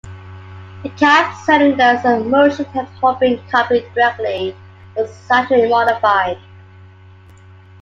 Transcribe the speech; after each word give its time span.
The 0.81 0.89
cab, 0.97 1.31
cylinders, 1.45 2.03
and 2.05 2.31
motion 2.31 2.65
had 2.73 2.87
all 3.03 3.13
been 3.13 3.39
copied 3.51 3.85
directly 3.93 4.55
or 4.95 5.05
slightly 5.05 5.69
modified. 5.69 6.39